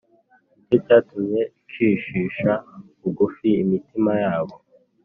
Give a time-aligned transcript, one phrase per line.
[0.57, 2.51] nicyo cyatumye icishisha
[3.01, 4.55] bugufi imitima yabo